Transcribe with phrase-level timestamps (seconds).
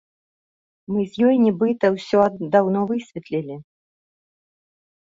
[0.93, 2.19] Мы з ёй, нібыта, усё
[2.57, 3.63] даўно высветлілі.